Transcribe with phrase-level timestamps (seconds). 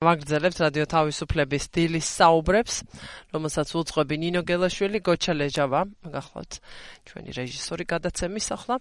[0.00, 2.76] ვაგრძელებთ რადიო თავისუფლების დილის საუბრებს,
[3.36, 5.80] რომელსაც უძღვები ნინო გელაშვილი, გოჩა ლეჟავა,
[6.14, 6.56] გახლავთ
[7.04, 8.80] ჩვენი რეჟისორი გადაცემის ახლა.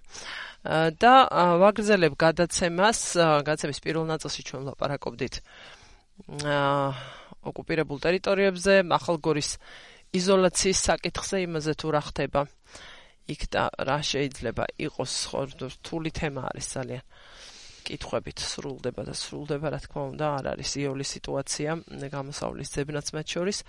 [0.95, 1.13] და
[1.59, 5.35] ვაგრძელებ გადაცემას, გადაცემის პირველ ნაწილში ჩვენ ვლაპარაკობდით
[6.39, 6.87] აა
[7.51, 9.49] ოკუპირებულ ტერიტორიებზე, ახალგორის
[10.15, 12.47] იზოლაციის საკითხზე, იმაზე თუ რა ხდება.
[13.27, 17.03] იქ და რა შეიძლება იყოს ხო რთული თემა არის ძალიან.
[17.89, 21.69] კითხვებით სრულდება და სრულდება, რა თქმა უნდა, არ არის იოლი სიტუაცია
[22.13, 23.59] გამოსავლის ძებნაც მათ შორის.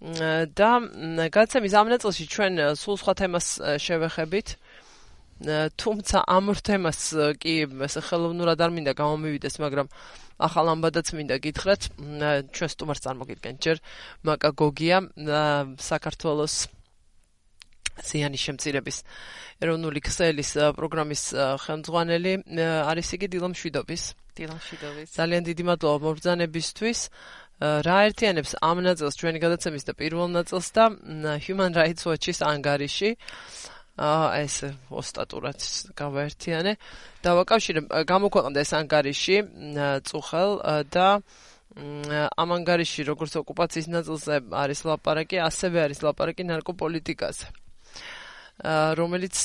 [0.00, 0.70] და
[1.28, 3.46] გაცემის ამ ნაწილში ჩვენ სულ სხვა თემას
[3.84, 4.48] შევეხებით.
[5.76, 7.00] თუმცა ამ თემას
[7.36, 9.88] კი ესე ხელოვნურად არ მინდა გამომივიდეს, მაგრამ
[10.40, 11.82] ახალ ამბადაც მინდა გითხრათ,
[12.48, 13.76] ჩვენ სტუმარს წარმოგიდგენთ ჯერ
[14.24, 15.04] მაკა გოგია
[15.76, 16.54] საქართველოს
[18.08, 18.96] ზიანის შემცირების
[19.60, 21.22] ეროვნული ქსელის პროგრამის
[21.64, 22.32] ხელმძღვანელი
[22.90, 24.02] არის იგი დილამ შვიდობის.
[24.40, 25.08] დილამ შვიდობის.
[25.18, 26.98] ძალიან დიდი მადლობა მობრძანებისთვის.
[27.60, 30.84] რა ერთიანებს ამ ნაწილს ჩვენი გადაცემის და პირველ ნაწილს და
[31.44, 33.10] Human Rights Watch-ის ანგარიში?
[34.00, 34.54] აა ეს
[34.88, 35.60] ოსტატურად
[35.92, 36.72] გავაერთიანე.
[37.20, 39.36] დავაკავშირე გამოქვეყნდა ეს ანგარიში
[40.08, 40.50] წუხელ
[40.88, 41.08] და
[42.40, 47.59] ამ ანგარიში როგორც ოკუპაციის ნაწილზე არის ლაპარაკი, ასევე არის ლაპარაკი ნარკოპოლიტიკაზე.
[48.64, 49.36] რომელიც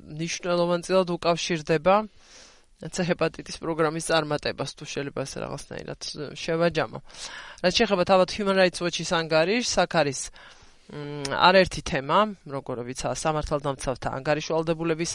[0.00, 1.96] ნიშნულოვანწილად უკავშირდება
[2.80, 6.00] ცა ჰეპატიტის პროგრამის წარმატებას თუ შეიძლება ეს რაღაცნაირად
[6.32, 6.98] შევაჯამო.
[7.60, 10.20] რაც შეეხება თავად Human Rights Watch-ის ანგარიშს, აქ არის
[10.90, 12.18] არაერთი თემა,
[12.50, 15.12] როგორ ვიცა, სამართალდამცავთა ანგარიშვალდებულების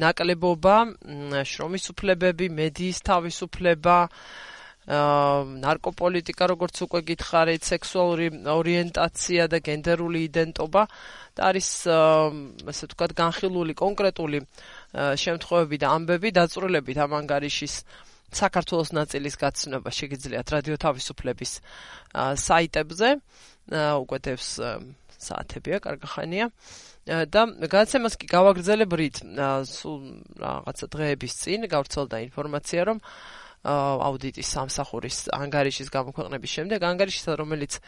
[0.00, 0.76] ნაკლებობა,
[1.44, 3.96] შრომის უფლებები, მედიის თავისუფლება,
[4.84, 10.82] ნარკოპოლიტიკა, როგორც უკვე გითხარით, სექსუალური ორიენტაცია და გენდერული იდენტობა
[11.34, 11.68] და არის
[12.68, 14.38] ასე ვთქვათ განხილული კონკრეტული
[15.24, 17.74] შემთხვევები და ამბები დაწვრილებით ამ ანგარიშის
[18.34, 21.52] საქართველოს ნაწილის გაცნობა შეგიძლიათ რადიო თავისუფლების
[22.44, 23.08] საიტებზე
[24.04, 24.48] უკვეთებს
[25.24, 26.50] საათებია კარგახანია.
[27.04, 29.16] და გადაცემას კი გავაგრძელებთ
[29.68, 30.00] სულ
[30.40, 32.98] რაღაცა დღეების წინ გავრცელდა ინფორმაცია რომ
[33.64, 37.80] აუდიტის სამსახურის ანგარიშის გამოქვეყნების შემდეგ ანგარიშისა რომელიც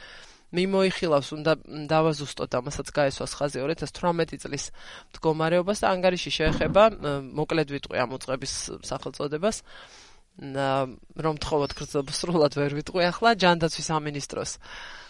[0.55, 1.53] მიმოიხილავს უნდა
[1.91, 4.65] დავაზუსტოთ ამასაც გაესვას ხაზი 2018 წლის
[5.11, 6.85] მდგომარეობას და ანგარიში შეეხება
[7.35, 8.55] მოკლედ ვიტყვი ამ უწყების
[8.87, 9.57] სახელწოდებას.
[10.37, 13.31] რომ თხოვოთ გრძელობას სრულად ვერ ვიტყვი ახლა.
[13.41, 14.53] ჯანდაცვის სამინისტროს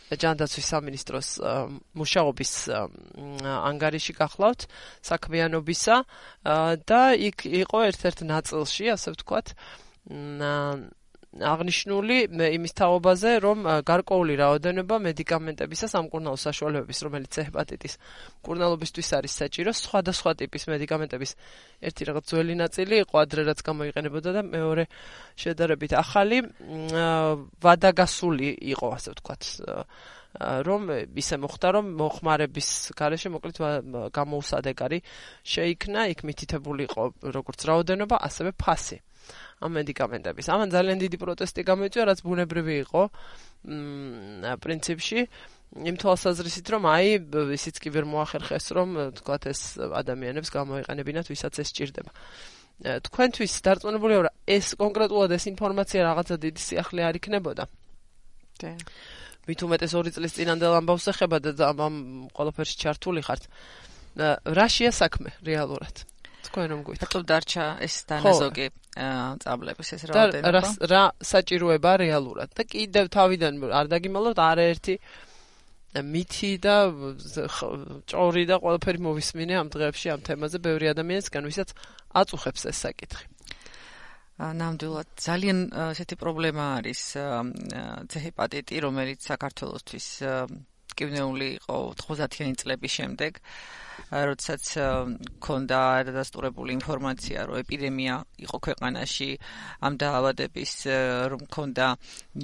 [0.06, 1.28] ჯანდაცვის სამინისტროს
[1.98, 2.52] მუშაობის
[3.42, 4.60] ანგარიში გახლავთ
[5.02, 5.96] საქმიანობისა
[6.86, 9.46] და იქ იყო ერთ-ერთ ნაწილში ასე ვთქვათ
[11.36, 17.94] აღნიშნული იმის თაობაზე, რომ გარკვეული რაოდენობა მედიკამენტებისა სამკურნალო საშუალებების, რომელიც ჰეპატიტის
[18.40, 21.30] მკურნალობისთვის არის საჭირო, სხვადასხვა ტიპის მედიკამენტების
[21.90, 24.84] ერთი რაღაც ძველი ნაწილი იყო ადრე რაც გამოიყენებოდა და მეორე
[25.36, 26.38] შედარებით ახალი
[27.60, 29.42] ვადაგასული იყო, ასე ვთქვათ.
[30.36, 30.82] რომ
[31.16, 33.56] ისე მოხდა რომ მოხმარების garaშე მოკლედ
[34.12, 34.98] გამოუსადეგარი
[35.48, 37.02] შეიქნა, იქ მითითებული იყო
[37.32, 39.00] როგორც რაოდენობა, ასევე ფასი.
[39.60, 40.46] ამ მედიკამენტების.
[40.52, 43.02] ამან ძალიან დიდი პროტესტი გამოიწვია, რაც ბუნებრივი იყო.
[43.66, 45.20] მ პრინციპში
[45.76, 47.08] იმ თვალსაზრისით, რომ აი
[47.58, 48.88] ისიც კი ვერ მოახერხეს, რომ
[49.18, 52.12] თქვათ ეს ადამიანებს გამოიყენებინათ, ვისაც ეს სჭირდება.
[53.06, 57.64] თქვენთვის დარწმუნებულია, რომ ეს კონკრეტულად ეს ინფორმაცია რაღაცა დიდი სიახლე არ იქნებოდა.
[58.60, 58.72] და
[59.46, 63.46] მით უმეტეს ორი წლის წინანდელ ამბავს ეხება და ამ ყველაფერში ჩართული ხართ.
[64.16, 66.02] რა შეასაქმე რეალურად?
[66.56, 67.04] თქვენ რომ გვითხრათ.
[67.04, 68.66] ბატონ დარჩა ეს დანაზოგი
[69.44, 70.50] წაბლების ეს რაოდენობა.
[70.56, 74.94] და რა საჭიროება რეალურად და კიდევ თავიდან არ დაგიმალოთ არაერთი
[75.96, 76.76] მითი და
[78.08, 81.68] ჭორი და ყველაფერი მოვისმინე ამ დღეებში ამ თემაზე ბევრი ადამიანისგან ვისაც
[82.16, 83.24] აწუხებს ეს საკითხი.
[84.40, 85.58] ნამდვილად ძალიან
[85.92, 87.00] ესეთი პრობლემა არის
[88.12, 90.08] ცეჰეპატიტი რომელიც საქართველოსთვის
[90.98, 93.42] კიბნეული იყო 90-იანი წლების შემდეგ
[94.12, 94.64] როდესაც
[95.42, 98.14] ქონდა დადასტურებული ინფორმაცია, რომ ეპიდემია
[98.44, 99.28] იყო ქვეყანაში
[99.88, 100.72] ამ დაავადების,
[101.32, 101.86] რომ ქონდა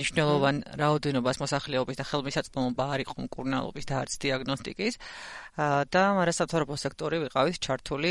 [0.01, 4.95] ნიშნულოვან რაოდენობას მოსახლეობის და ხელმისაწვდომობა არ იყო მკურნალობის და არც დიაგნოსტიკის.
[5.93, 8.11] და მარასათორობო სექტორი ვიყავით ჩართული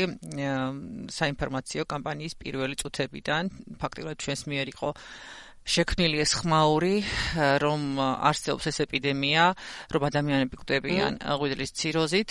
[1.10, 3.42] საინფორმაციო კამპანიის პირველი წუთებიდან,
[3.82, 4.88] ფაქტიურად ჩვენს მიერ იყო
[5.62, 6.96] შექმნილი ეს ხმაური,
[7.62, 9.44] რომ არსებობს ეს ეპიდემია,
[9.94, 12.30] რომ ადამიანები კვდებიან ღვიძლის ციროზით,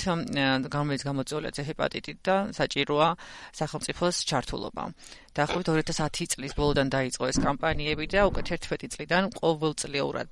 [0.68, 3.10] რომელიც გამოწვეულია ჰეპატიტით და საჭიროა
[3.56, 4.84] სახელმწიფოს ჩართულობა.
[5.32, 10.30] დაახლოებით 2010 წლის ბოლოდან დაიწყო ეს კამპანიები და უკვე 11 წლიდან ყოველწლიურად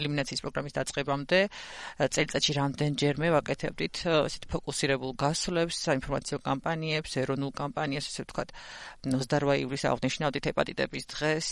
[0.00, 1.40] ელიმინაციის პროგრამის დაწყებამდე
[2.08, 8.48] წელიწადში რამდენჯერმე ვაკეთებდით ესეთ ფოკუსირებულ გასვლებს, საინფორმაციო კამპანიებს, ეროვნულ კამპანიას, ესე ვთქვათ,
[9.12, 11.46] 28 ივლისს აღნიშნავდით ჰეპატიტების დღეს,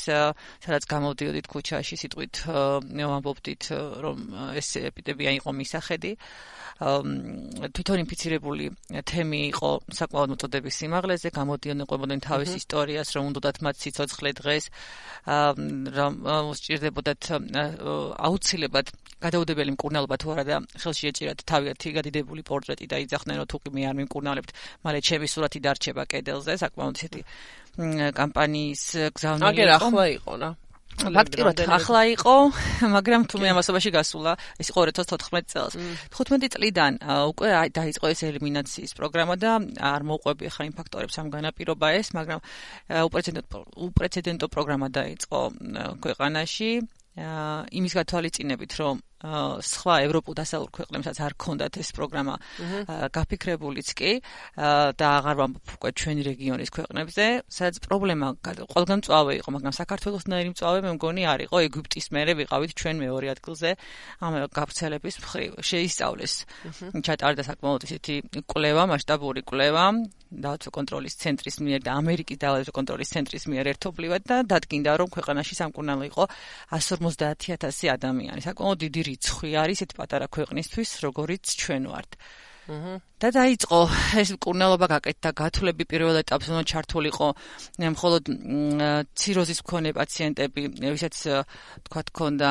[0.65, 3.63] სადაც გამოდიოდით ქუჩაში სიტყვით ვამბობდით,
[4.01, 4.17] რომ
[4.57, 6.13] ეს ეპიდემია იყო მისახედი.
[6.83, 8.65] თვითონ ინფიცირებული
[9.07, 14.64] თემი იყო საკმაოდ მოწოდების სიმაღლეზე, გამოდიოდნენ ყვებოდნენ თავის ისტორიას, რომ უნდათ მათ სიცოცხლე დღეს,
[15.99, 16.12] რომ
[16.49, 17.23] მოსჭირდებოდათ
[18.26, 18.87] აუცილებლად
[19.23, 23.70] გადაუდებელი მკურნალობა თუ არა და ხელში ეჭირათ თავიანთი გადიდებული პორტრეტი და იძახდნენ რომ თუ კი
[23.76, 24.50] მე არ მიმკურნალებთ,
[24.82, 27.20] მალე ჩემი სურათი დარჩება კედელზე, საკმაოდ ისეთი
[28.19, 28.82] კამპანიის
[29.15, 29.53] გზავნილი იყო.
[29.55, 30.50] აგერ ახლა იყო რა.
[31.00, 32.37] ფაქტიურად ახლა იყო,
[32.93, 35.73] მაგრამ თუ მე ამასობაში გასულა, ეს იყო 2014 წელს.
[36.12, 36.93] 15 წლიდან
[37.33, 42.41] უკვე დაიწყო ეს ელიმინაციის პროგრამა და არ მოყვები ახლა იმ ფაქტორებს ამ განაპირობა ეს, მაგრამ
[43.09, 43.59] უპრეცედენტო
[43.89, 45.39] უპრეცედენტო პროგრამა დაიწყო
[46.05, 46.73] ქვეყანაში.
[47.12, 52.35] იმის გათვალისწინებით, რომ სხვა ევროპულ დასავლურ ქვეყნებსაც არ ქონდათ ეს პროგრამა
[53.15, 54.13] გაფიქრებულიც კი
[54.99, 60.79] და აღარ ვამბობ უკვე ჩვენი რეგიონის ქვეყნებზე, სადაც პრობლემა ყველგან მწვავე იყო, მაგრამ საქართველოსნაირი მწვავე
[60.87, 63.71] მე მგონი არ იყო ეგვიპტის მერე ვიყავით ჩვენ მეორე ადგილზე
[64.27, 65.51] ამ გავრცელების მხრივ.
[65.63, 66.35] შეისწავლეს
[67.07, 68.15] ჩატარდა საკმაოდ ისეთი
[68.51, 69.87] კვლევა, მასშტაბური კვლევა
[70.33, 75.55] დაავადებათა კონტროლის ცენტრის მიერ და ამერიკის დაავადებათა კონტროლის ცენტრის მიერ ერთობლივად და დადგინდა რომ ქვეყანაში
[75.61, 76.25] სამკურნალო იყო
[76.73, 78.41] 150000 ადამიანი.
[78.41, 82.11] საკმაოდ დიდი რიცხვი არის ეს პატარა ქვეყნისთვის, როგორიც ჩვენ ვართ.
[82.73, 82.94] აჰა.
[83.23, 83.79] და დაიწყო.
[84.19, 87.29] ეს კურნალობა გაკეთდა გათვლები პირველ ეტაპზე უნდა ჩართულიყო
[87.95, 88.23] მხოლოდ
[89.15, 91.15] ციროზის მქონე პაციენტები ვისაც
[91.87, 92.49] თქვა თქონდა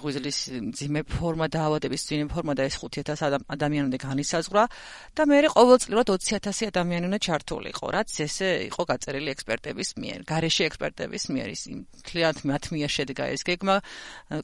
[0.00, 0.38] ღვიძლის
[0.80, 4.64] ძიმე ფორმა დაავადების ძიმე ფორმა და ეს 5000 ადამიანი უნდა განისაზღვრა
[5.12, 11.24] და მე ყოველწლიურად 20000 ადამიანი უნდა ჩართულიყო რაც ესე იყო გაწერილი ექსპერტების მიერ გარეშე ექსპერტების
[11.36, 11.48] მიერ.
[11.52, 11.62] ის
[12.08, 13.76] თლიანად მათ მიერ შედგა ეს გეგმა.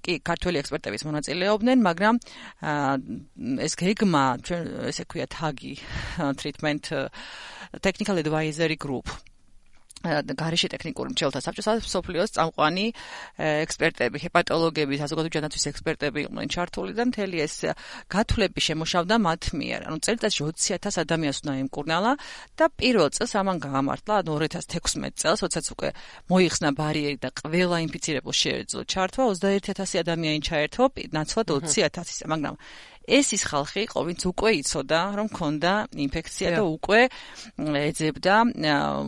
[0.05, 2.15] კი ქართველი ექსპერტების მონაწილეობდნენ მაგრამ
[3.65, 4.63] ეს გეგმა ჩვენ
[4.93, 5.70] ესე ქვია თაგი
[6.41, 6.93] treatment
[7.87, 9.07] technical advisory group.
[10.01, 12.85] გარეშე ტექნიკური მრჩეველთა საბჭოს სოფლიოს წამყვანი
[13.37, 17.55] ექსპერტები, ჰეპატოლოგები, საზოგადო ჯანაცვის ექსპერტები იყვნენ ჩართული და მთელი ეს
[18.09, 19.81] გათვლები შემოშავდა მათ მიერ.
[19.93, 22.13] ანუ წელიწადში 20000 ადამიანს უნდა ემკურნალა
[22.57, 25.89] და პირველ წელს ამან გაამართლა, ანუ 2016 წელს, როდესაც უკვე
[26.33, 30.83] მოიხსნა ბარიერი და ყველა ინფიცირებულ შეეძლო ჩართვა, 21000 ადამიანი ჩაერთო,
[31.13, 32.57] ნაცვლად 20000-ისა, მაგრამ
[33.11, 35.73] ეს ის ხალხი იყო, ვინც უკვე იცოდა, რომ ქონდა
[36.07, 37.01] ინფექცია და უკვე
[37.59, 38.35] ეძებდა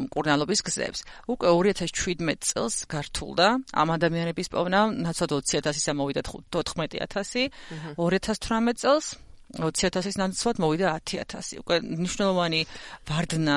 [0.03, 1.01] მკურნალობის გზებს.
[1.31, 7.51] უკვე 2017 წელს გართულდა ამ ადამიანების პოვნა, ნაცვლად 20000-ისა მოვიდა 14000,
[7.97, 9.07] 2018 წელს
[9.53, 11.61] 20000-ის ნაცვლად მოვიდა 10000.
[11.63, 12.61] უკვე მნიშვნელოვანი
[13.09, 13.57] ვარდნა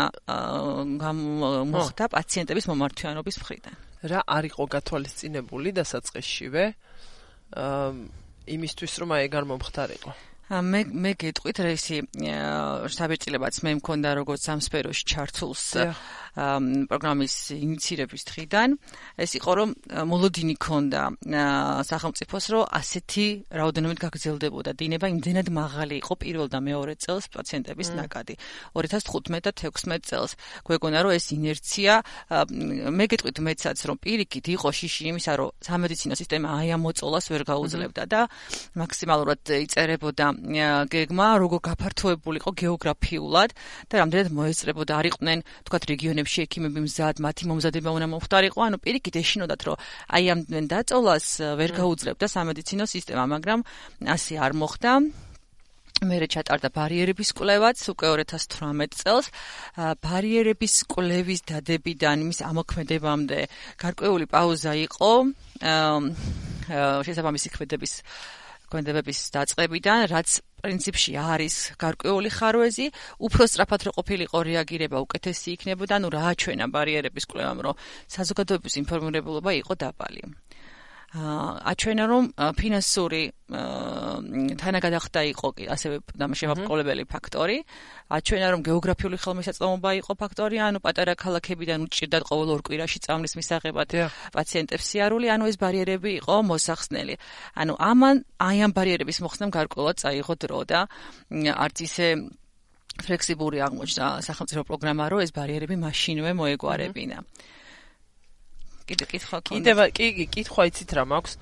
[1.71, 3.75] მოხდა პაციენტების მომართვიანობის მხრიდან.
[4.05, 6.63] რა არისო გათვალისწინებული დასაწყისშივე?
[7.55, 7.89] აა
[8.45, 10.11] იმისთვის რომ აი ეგ არ მომხდარიყო.
[10.49, 12.01] მე მე გეტყვით რა ისი
[12.95, 15.63] საბეჭდილებაც მე მქონდა როგორც ამ სფეროში ჩართულს
[16.35, 18.69] პროგრამის ინიცირების დღიდან
[19.23, 19.69] ეს იყო რომ
[20.11, 21.01] მოლოდინი ქონდა
[21.87, 24.71] სახელმწიფოს რომ ასეთი რაოდენობით გაგრძელდებოდა.
[24.75, 28.35] დინება იმდენად მაღალი იყო პირველ და მეორე წელს პაციენტების ნაკადი.
[28.75, 30.35] 2015 და 16 წელს.
[30.67, 31.93] გვეგონა რომ ეს ინერცია
[32.91, 37.43] მე გეტყვით მეცაც რომ პირიქით იყო შიში იმისა რომ სამედიცინო სისტემა აი ამ მოწოლას ვერ
[37.47, 38.21] გაუძლებდა და
[38.75, 40.27] მაქსიმალურად იწერებოდა
[40.91, 43.49] გეგმა როგორ გაფართოებულიყო გეოგრაფიულად
[43.89, 48.77] და რამდენად მოეწრებოდა არ იყვნენ თქვათ რეგიონები რეგიონებში ექიმები მზად, მათი მომზადება უნდა მომხდარიყო, ანუ
[48.81, 49.77] პირიქით ეშინოდათ, რომ
[50.09, 51.27] აი ამ დაწოლას
[51.59, 53.59] ვერ გაუძლებდა სამედიცინო სისტემა, მაგრამ
[54.09, 54.91] ასე არ მოხდა.
[55.95, 59.25] მერე ჩატარდა ბარიერების კვლევაც უკვე 2018 წელს.
[60.01, 63.39] ბარიერების კვლევის დადებიდან იმის ამოქმედებამდე
[63.79, 65.11] გარკვეული პაუზა იყო.
[67.05, 67.93] შესაბამისი ქმედების
[68.65, 70.29] ქმედებების დაწყებიდან, რაც
[70.65, 72.87] პრინციპში არის გარკვეული ხარვეზი,
[73.21, 77.79] უფრო სწრაფად რო ყოფილიყო რეაგირება უკეთესი იქნებოდა, ანუ რა აჩვენა ბარიერების კვლევამ, რომ
[78.15, 80.23] საზოგადოების ინფორმირებულობა იყო დაბალი.
[81.15, 82.23] აჩვენა რომ
[82.59, 83.23] ფინანსური
[84.59, 87.57] თანაგადახდა იყო კი ასევე დამშემოყოლებელი ფაქტორი.
[88.11, 93.89] აჩვენა რომ გეოგრაფიული ხელმისაწვდომობა იყო ფაქტორი ანუ პატარა ქალაქებიდან უჭირდათ ყოველ ორ კვირაში წამლის მისაღებად
[94.35, 97.15] პაციენტებს სიარული ანუ ეს ბარიერები იყო მოსახსნელი.
[97.55, 100.79] ანუ ამან აი ამ ბარიერების მოხსნამ გარკვეულად წაიღო დრო და
[101.31, 102.07] არც ისე
[102.95, 107.17] ფლექსიბური აღმოჩნდა სახელმწიფო პროგრამა რომ ეს ბარიერები მაშინვე მოეგვარებინა
[108.89, 111.33] კიდე კითხვა კიდე კი კი კითხვა იცით რა მაქვს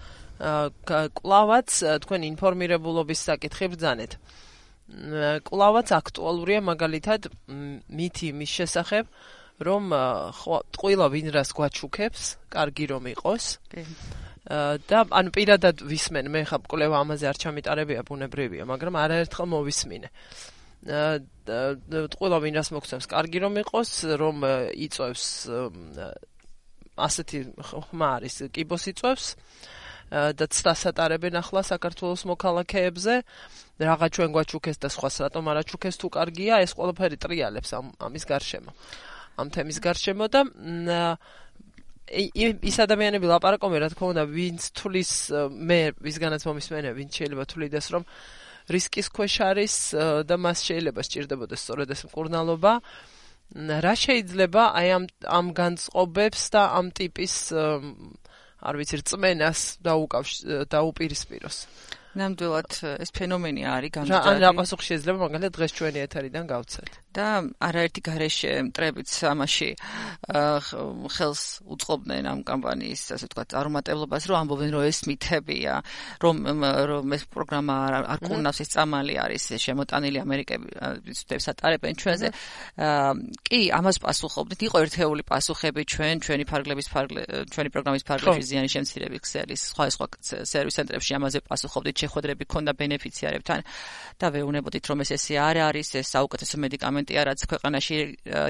[1.19, 1.69] კლავაც
[2.03, 4.17] თქვენ ინფორმირებულობის საკითხი ბრძანეთ
[5.47, 9.07] კლავაც აქტუალურია მაგალითად მითი მის შესახებ
[9.61, 9.93] რომ
[10.73, 13.45] ტყუილა ვინ რას გვაჩუქებს, კარგი რომ იყოს.
[14.89, 20.07] და ან პირადად ვისმენ, მე ხა კვლევა ამაზე არ ჩამიტარებია ბუნებრივია, მაგრამ არაერთხელ მოვისმინე.
[22.11, 24.35] ტყუილა ვინ რას მოგცემს, კარგი რომ იყოს, რომ
[24.73, 25.23] იწევს
[26.97, 29.27] ასეთი ხმა არის, კიბოს იწევს.
[30.13, 33.13] და ცდასატარებენ ახლა საქართველოს მოქალაქეებზე
[33.81, 38.23] რაღა ჩვენ გვაჩუქეს და სხვას რატომ არ აჩუქეს თუ კარგია ეს ყველაფერი ტრიალებს ამ ამის
[38.29, 38.71] გარშემო
[39.41, 40.41] ამ თემის გარშემო და
[42.13, 45.11] ის ადამიანები ლაპარაკობენ რა თქმა უნდა ვინც თulis
[45.49, 48.03] მე ვისგანაც მომისმენე ვინც შეიძლება თulides რომ
[48.69, 49.73] რისკის ქვეშ არის
[50.29, 52.73] და მას შეიძლება სჭირდებოდეს სწორედ ეს მკურნალობა
[53.53, 57.33] რა შეიძლება აი ამ ამ განწყობებს და ამ ტიპის
[58.63, 61.57] არ ვიცი რწმენას დაუკავშირ დაუპირისპიროს
[62.17, 62.71] ნამდვილად
[63.03, 64.25] ეს ფენომენი არის გამძარი.
[64.25, 66.91] რა რა პასუხი შეიძლება მაგალითად დღეს ჩვენი ეთერიდან გავცეთ.
[67.13, 67.27] და
[67.63, 69.69] არაერთი გარეშე მტრებიც ამაში
[71.15, 75.73] ხელს უწყობდნენ ამ კამპანიის, ასე ვთქვათ, არომატებლობას, რომ ამბობენ, რომ ეს მითებია,
[76.23, 76.35] რომ
[76.89, 77.75] რომ ეს პროგრამა
[78.13, 82.27] არ კურნავს ეს წამალი არის შემოტანილი ამერიკების თებს ატარებენ ჩვენზე.
[83.47, 84.59] კი, ამას პასუხობდით.
[84.67, 87.21] იყო ერთეული პასუხები ჩვენ, ჩვენი ფარგლების ფარგლე,
[87.53, 91.95] ჩვენი პროგრამის ფარგლების ზიანის შემცირების ქსელის სხვა სხვა სერვის ცენტრებში ამაზე პასუხობდით.
[92.03, 93.59] შეხვედრები ქონდა ბენეფიციარებთან
[94.19, 96.55] და ვეუბნებოდით რომ ეს ესე არ არის ეს საუკეთესო
[97.03, 97.97] მედიკამენტია რაც ქვეყანაში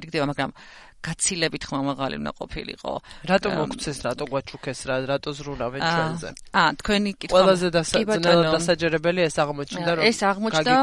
[0.04, 0.52] რიგდება მაგრამ
[1.04, 2.92] გაცილებით ხმამაღალი უნდა ყოფილიყო.
[3.28, 6.30] რატო მოგცეს, რატო გვაჩუქეს, რა რატო ზრულავენ ჩვენზე?
[6.56, 7.68] აა, თქვენი კითხვა ყველაზე
[8.56, 10.74] დასაჯერებელი ეს აღმოჩნდა რომ ეს აღმოჩნდა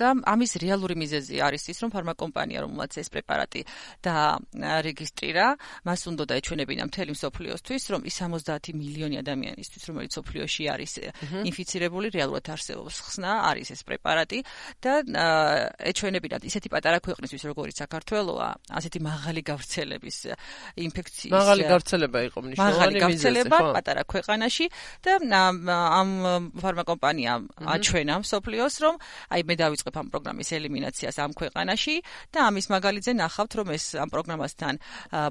[0.00, 3.60] და ამის რეალური მიზეზი არის ის რომ ფარმაკომპანია რომელმაც ეს პრეპარატი
[4.02, 4.14] და
[4.88, 5.46] რეგისტრირა,
[5.86, 10.92] მას უნდა დაეჩვენებინა მთელი მსოფლიოსთვის რომ ის 70 მილიონი ადამიანისთვის რომელიც მსოფლიოში არის
[11.46, 14.38] ინფიცირებული რეალურად არსებობს ხსნა არის ეს პრეპარატი
[14.82, 14.92] და
[15.92, 18.48] ეჩვენებინათ ისეთი პატარა ქვეყნისთვის როგორც საქართველოა,
[18.78, 20.18] ასეთი მაღალი გავრცელების
[20.86, 24.66] ინფექციის მაღალი გავრცელება იყო მნიშვნელოვანი მაღალი გავრცელება პატარა ქვეყანაში
[25.04, 25.12] და
[26.02, 26.10] ამ
[26.62, 27.32] ფარმაკომპანია
[27.76, 28.94] აჩვენა მსოფლიოს რომ
[29.32, 31.96] აი მე დავიწყებ ამ პროგრამის ელიმინაციას ამ ქვეყანაში
[32.32, 34.74] და ამის მაგალითზე ნახავთ რომ ეს ამ პროგრამასთან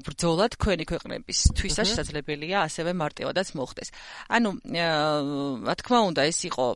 [0.06, 3.88] ბრძოლა თქვენი ქვეყნებისთვისაც შესაძლებელია ასევე მარტივადაც მოხდეს.
[4.28, 4.50] ანუ
[5.66, 6.66] რა თქმა უნდა ეს იყო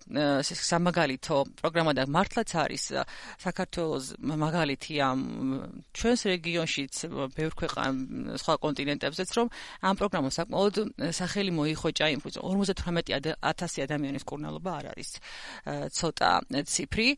[0.56, 2.84] სამაგალითო პროგრამა და მართლაც არის
[3.42, 5.20] საქართველოს მაგალითი ამ
[5.96, 7.92] ჩვენს რეგიონშიც ვიცით ბევრ ქვეყან
[8.40, 9.46] სხვა კონტინენტებზეც რომ
[9.84, 10.74] ამ პროგრამამ საკმაოდ
[11.12, 15.10] სახელი მოიხოჭა იმ 58000 ადამიანის კურნალობა არ არის
[15.96, 16.30] ცოტა
[16.66, 17.08] ციფრი.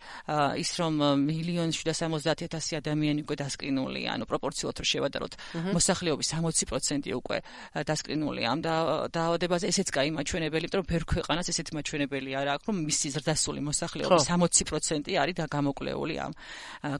[0.58, 0.94] ის რომ
[1.28, 5.32] 1.770.000 ადამიანი უკვე დასკრინულია ანუ პროპორციულად რომ შევადაროთ
[5.75, 7.38] მოსახლეობის 60% უკვე
[7.87, 13.08] დასკრინულია ამ დაავადებაზე ესეც კაიმაჩვენებელი იმიტომ რომ ბევრ ქვეყანას ესეთი მაჩვენებელი არ აქვს რომ მისი
[13.14, 16.32] ზრდასრული მოსახლეობის 60% არის და გამოკვლეული ამ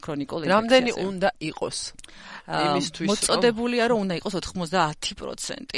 [0.05, 0.57] ქრონიკულ ინფექციაზე.
[0.57, 1.79] რამდენი უნდა იყოს
[3.09, 5.73] მოწოდებულია რომ უნდა იყოს 90%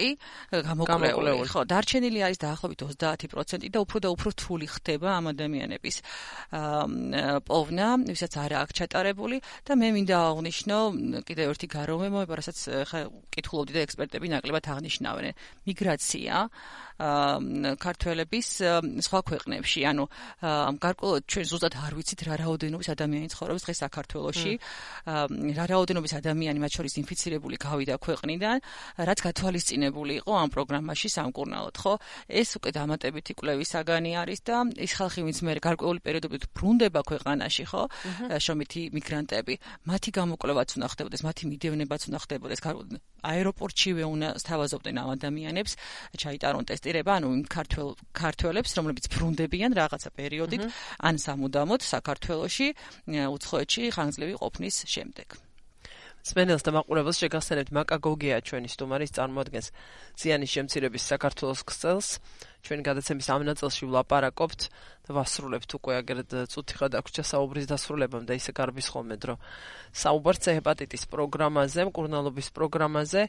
[0.50, 1.60] გამოკვლეული ხო?
[1.70, 5.96] დარჩენილი არის დაახლოებით 30% და უფრო და უფრო რთული ხდება ამ ადამიანების
[7.46, 9.36] პოვნა ვისაც არ აქვს ჩატარებული.
[9.66, 10.76] და მე მინდა აღნიშნო
[11.28, 12.58] კიდევ ერთი გარემო რასაც
[12.90, 13.00] ხა
[13.34, 15.26] კითხულობდი და ექსპერტები ნაკლებად აღნიშნავენ.
[15.66, 16.34] მიგრაცია
[17.00, 18.48] ქართველების
[19.00, 19.80] სხვა ქვეყნებში.
[19.88, 20.04] ანუ
[20.84, 24.52] გარკვეულად ჩვენ ზუსტად არ ვიცით რა რაოდენობის ადამიანი ცხოვრობს დღეს საქართველოში.
[25.56, 28.56] რა რაოდენობის ადამიანი მათ შორის ინფიცირებული გავიდა ქვეყნიდან,
[29.08, 31.94] რაც გათვალისწინებული იყო ამ პროგრამაში სამკურნალოდ, ხო?
[32.28, 37.64] ეს უკვე დამატებითი კვლევის საგანი არის და ის ხალხი, ვინც მე გარკვეული პერიოდებით ბრუნდება ქვეყანაში,
[37.66, 37.82] ხო?
[38.38, 39.54] შრომითი მიგრანტები,
[39.88, 42.60] მათი გამოკვლევაც უნდა ხდებოდეს, მათი მიდევნებაც უნდა ხდებოდეს,
[43.20, 45.72] აეროპორტშივე უნდა სთავაზობდნენ ამ ადამიანებს,
[46.16, 50.62] ჩაიტარონ ტესტი დაპირება, ანუ იმ ქართველ ქართველებს, რომლებიც ბრუნდებიან რაღაცა პერიოდით,
[51.06, 52.68] ან სამუდამოდ საქართველოში
[53.06, 55.49] უცხოეთში ხანგრძლივი ყოფნის შემდეგ.
[56.20, 59.66] სპენელს და მაყურებელს შეგახსენებთ მაკაგოგია ჩვენი სტუმარის წარმოადგენს
[60.20, 62.08] ზიანის შემცირების საქართველოს ქსელს.
[62.60, 64.60] ჩვენ გადაცემის ამ ნაწილში ვლაპარაკობთ
[65.08, 69.40] და ვასრულებთ უკვე აგერად წუთი ხა დაგვრჩა საუბრის დასრულებამ და ისე გარბის ხოლმე დრო.
[69.96, 73.22] საუბარს ჰეპატიტის პროგრამაზე, მკურნალობის პროგრამაზე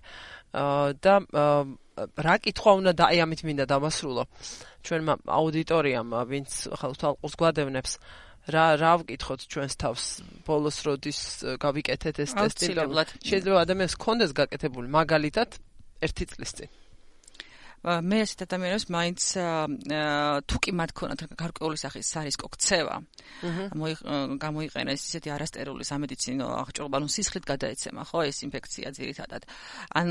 [0.99, 1.13] და
[2.01, 4.23] რა კითხვა უნდა და აი ამით მინდა დავასრულო
[4.83, 7.91] ჩვენმა აუდიტორიამ ვინც ხალხს გვადევნებს
[8.49, 10.03] რა რა ვკითხოთ ჩვენს თავს?
[10.47, 11.19] ბოლოს როდის
[11.61, 12.73] გავიკეთეთ ეს ტესტი?
[12.73, 14.87] და შეიძლება ადამიანს კონდეს გაკეთებული.
[14.89, 15.49] მაგალითად
[16.01, 16.69] ერთი წლის წინ
[17.81, 19.21] მე ესეთ ადამიანებს მაინც
[20.45, 22.95] თუ კი მათ ქონათ გარკვეული სახის სარისკო ქცევა
[24.37, 29.49] გამოიყენეს ისეთი არასტერული სამედიცინო აღჭურვილობა, ანუ სისხლით გადაეცემა, ხო, ეს ინფექცია ძირითადად.
[29.97, 30.07] ან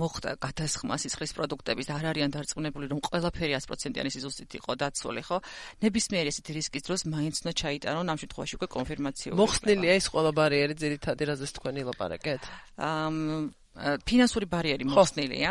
[0.00, 5.38] მოხდა გადასხმა სისხლის პროდუქტების და არ არიან დარწმუნებული, რომ ყველაფერი 100%-იანი სიზუსტით იყო დაცული, ხო?
[5.84, 9.30] ნებისმიერი ესეთი რისკის დროს მაინც უნდა ჩაიტარონ ამ შემთხვევაში უკვე კონფირმაცია.
[9.36, 12.42] მოხსნილია ეს ყველა ბარიერი ძირითადი რაზეც თქვენი ლაპარაკეთ?
[12.80, 15.50] აა ფინანსური ბარიერი მოხსნილია.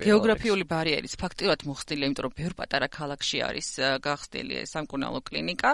[0.00, 3.68] გეოგრაფიული ბარიერიც ფაქტიურად მოხსნილია, იმიტომ რომ ბევრ პატარა ქალაქში არის
[4.00, 5.70] გახსნილი სამკურნალო კლინიკა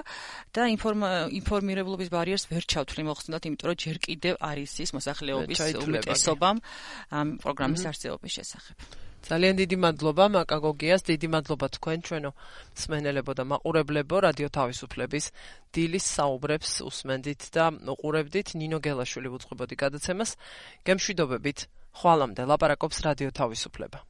[0.50, 6.56] და ინფორმირებლობის ბარიერს ვერ ჩავთვლი მოხსნილად, იმიტომ რომ ჯერ კიდევ არის ის მოსახლეობის უმეტესობამ
[7.14, 8.76] ამ პროგრამის არსებობის შესახებ.
[9.24, 12.30] ძალიან დიდი მადლობა მაკაგოგიას, დიდი მადლობა თქვენ ჩვენო
[12.76, 15.24] მსმენელებო და მაყურებლებო რადიო თავისუფლების
[15.72, 20.30] დილის საუბრებს უსმენდით და უყურებდით ნინო გელაშვილი უძღვებოდი გადაცემას.
[20.84, 21.58] გემშვიდობებით.
[22.00, 24.02] ხვალამდე ლაპარაკობს რადიო თავისუფლება.